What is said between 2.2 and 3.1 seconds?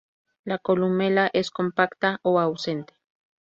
o ausente.